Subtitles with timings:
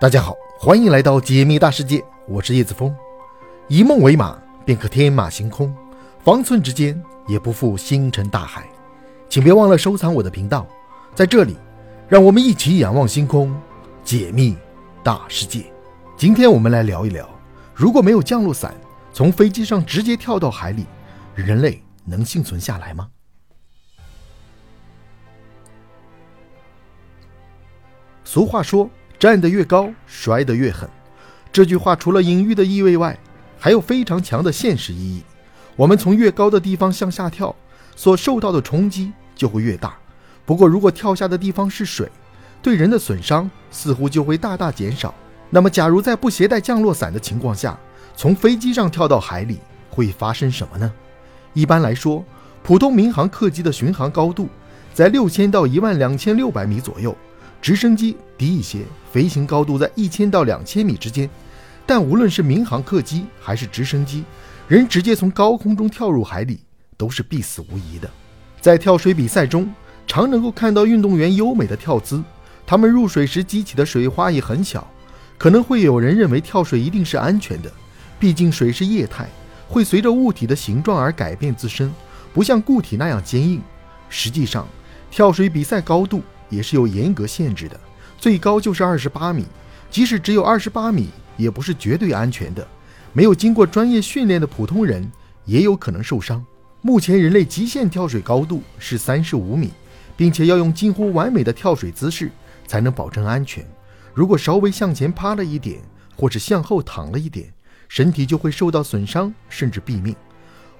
[0.00, 2.94] 大家好，欢迎来到解密大世界，我是叶子峰。
[3.66, 5.74] 以梦为马，便可天马行空；
[6.20, 8.64] 方寸之间，也不负星辰大海。
[9.28, 10.64] 请别忘了收藏我的频道，
[11.16, 11.56] 在这里，
[12.06, 13.52] 让我们一起仰望星空，
[14.04, 14.56] 解密
[15.02, 15.66] 大世界。
[16.16, 17.28] 今天我们来聊一聊，
[17.74, 18.72] 如果没有降落伞，
[19.12, 20.86] 从飞机上直接跳到海里，
[21.34, 23.08] 人类能幸存下来吗？
[28.22, 28.88] 俗话说。
[29.18, 30.88] 站得越高，摔得越狠。
[31.50, 33.18] 这句话除了隐喻的意味外，
[33.58, 35.22] 还有非常强的现实意义。
[35.74, 37.54] 我们从越高的地方向下跳，
[37.96, 39.96] 所受到的冲击就会越大。
[40.44, 42.10] 不过，如果跳下的地方是水，
[42.62, 45.12] 对人的损伤似乎就会大大减少。
[45.50, 47.78] 那么，假如在不携带降落伞的情况下，
[48.16, 49.58] 从飞机上跳到海里，
[49.90, 50.92] 会发生什么呢？
[51.54, 52.24] 一般来说，
[52.62, 54.48] 普通民航客机的巡航高度
[54.94, 57.16] 在六千到一万两千六百米左右。
[57.60, 61.28] 直升机低一些，飞行高度在一千到两千米之间。
[61.84, 64.24] 但无论是民航客机还是直升机，
[64.68, 66.60] 人直接从高空中跳入海里
[66.96, 68.10] 都是必死无疑的。
[68.60, 69.72] 在跳水比赛中，
[70.06, 72.22] 常能够看到运动员优美的跳姿，
[72.66, 74.86] 他们入水时激起的水花也很小。
[75.38, 77.72] 可能会有人认为跳水一定是安全的，
[78.18, 79.28] 毕竟水是液态，
[79.68, 81.92] 会随着物体的形状而改变自身，
[82.34, 83.62] 不像固体那样坚硬。
[84.08, 84.66] 实际上，
[85.10, 86.22] 跳水比赛高度。
[86.48, 87.78] 也是有严格限制的，
[88.18, 89.44] 最高就是二十八米。
[89.90, 92.66] 即使只有二十八米，也不是绝对安全的。
[93.12, 95.10] 没有经过专业训练的普通人
[95.44, 96.44] 也有可能受伤。
[96.82, 99.72] 目前人类极限跳水高度是三十五米，
[100.16, 102.30] 并且要用近乎完美的跳水姿势
[102.66, 103.66] 才能保证安全。
[104.12, 105.80] 如果稍微向前趴了一点，
[106.16, 107.52] 或是向后躺了一点，
[107.88, 110.14] 身体就会受到损伤，甚至毙命。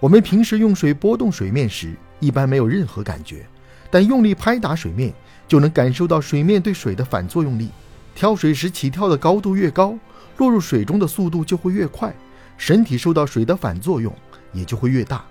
[0.00, 3.46] 我们平时用水拨动水面时，一般没有任何感觉，
[3.90, 5.12] 但用力拍打水面。
[5.48, 7.70] 就能感受到水面对水的反作用力。
[8.16, 9.96] 跳水时起跳的高度越高，
[10.38, 12.12] 落入水中的速度就会越快，
[12.58, 14.12] 身体受到水的反作用
[14.52, 15.24] 也就会越大。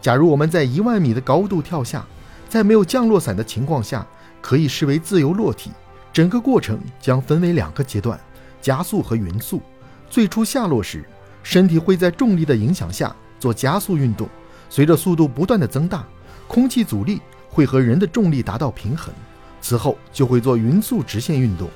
[0.00, 2.06] 假如我们在一万米的高度跳下，
[2.48, 4.06] 在没有降落伞的情况下，
[4.40, 5.70] 可以视为自由落体。
[6.10, 8.18] 整个过程将分为两个阶段：
[8.62, 9.60] 加速和匀速。
[10.08, 11.04] 最初下落时，
[11.42, 14.26] 身体会在重力的影响下做加速运动，
[14.70, 16.02] 随着速度不断的增大，
[16.48, 19.12] 空气阻力会和人的重力达到平衡。
[19.60, 21.68] 此后就会做匀速直线运动。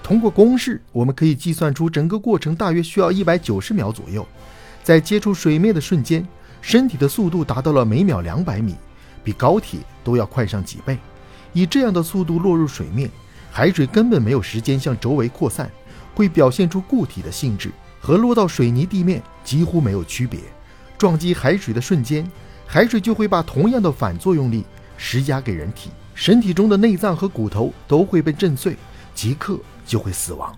[0.00, 4.24] 通过公式，我们可以计算出整个过程大约需要一百九十秒左右。
[4.82, 6.26] 在接触水面的瞬间，
[6.60, 8.76] 身体的速度达到了每秒两百米，
[9.24, 10.98] 比高铁都要快上几倍。
[11.52, 13.10] 以这样的速度落入水面，
[13.50, 15.70] 海水根本没有时间向周围扩散，
[16.14, 17.70] 会表现出固体的性质，
[18.00, 20.40] 和落到水泥地面几乎没有区别。
[20.98, 22.28] 撞击海水的瞬间，
[22.66, 24.64] 海水就会把同样的反作用力
[24.96, 25.90] 施加给人体。
[26.14, 28.76] 身体中的内脏和骨头都会被震碎，
[29.14, 30.56] 即刻就会死亡。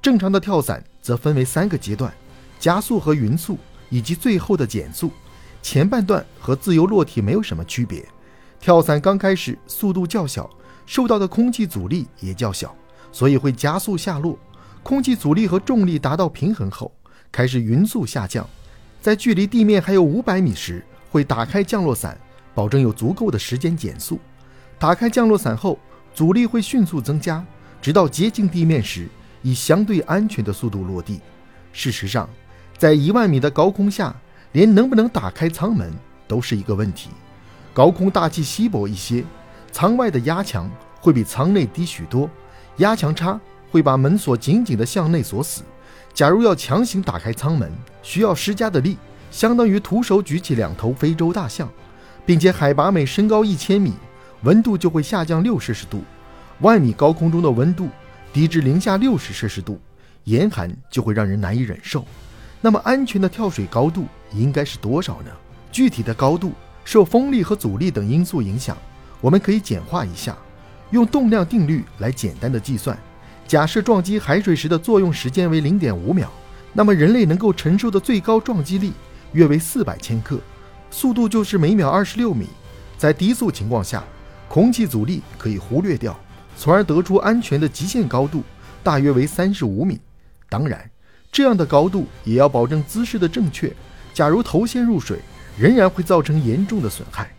[0.00, 2.12] 正常的跳伞则分为三个阶段：
[2.58, 3.58] 加速和匀速，
[3.90, 5.10] 以及最后的减速。
[5.60, 8.06] 前半段和自由落体没有什么区别。
[8.60, 10.48] 跳伞刚开始速度较小，
[10.86, 12.74] 受到的空气阻力也较小，
[13.12, 14.38] 所以会加速下落。
[14.82, 16.90] 空气阻力和重力达到平衡后，
[17.30, 18.48] 开始匀速下降。
[19.02, 22.18] 在距离地面还有五百米时，会打开降落伞，
[22.58, 24.18] 保证有足够的时间减速。
[24.80, 25.78] 打开降落伞后，
[26.12, 27.44] 阻力会迅速增加，
[27.80, 29.06] 直到接近地面时，
[29.42, 31.20] 以相对安全的速度落地。
[31.72, 32.28] 事实上，
[32.76, 34.12] 在一万米的高空下，
[34.50, 35.92] 连能不能打开舱门
[36.26, 37.10] 都是一个问题。
[37.72, 39.24] 高空大气稀薄一些，
[39.70, 40.68] 舱外的压强
[41.00, 42.28] 会比舱内低许多，
[42.78, 43.40] 压强差
[43.70, 45.62] 会把门锁紧紧地向内锁死。
[46.12, 47.70] 假如要强行打开舱门，
[48.02, 48.98] 需要施加的力
[49.30, 51.70] 相当于徒手举起两头非洲大象，
[52.28, 53.94] 并且海拔每升高一千米。
[54.42, 56.04] 温度就会下降六摄氏度，
[56.60, 57.88] 万米高空中的温度
[58.34, 59.80] 低至零下六十摄氏度，
[60.24, 62.04] 严寒就会让人难以忍受。
[62.60, 65.30] 那么，安全的跳水高度应该是多少呢？
[65.72, 66.52] 具体的高度
[66.84, 68.76] 受风力和阻力等因素影响，
[69.22, 70.36] 我们可以简化一下，
[70.90, 72.96] 用动量定律来简单的计算。
[73.46, 76.30] 假设撞击海水时的作用时间为零点五秒，
[76.74, 78.92] 那么人类能够承受的最高撞击力
[79.32, 80.38] 约为四百千克，
[80.90, 82.46] 速度就是每秒二十六米。
[82.96, 84.02] 在低速情况下。
[84.48, 86.18] 空气阻力可以忽略掉，
[86.56, 88.42] 从而得出安全的极限高度
[88.82, 90.00] 大约为三十五米。
[90.48, 90.90] 当然，
[91.30, 93.70] 这样的高度也要保证姿势的正确。
[94.14, 95.18] 假如头先入水，
[95.58, 97.30] 仍然会造成严重的损害。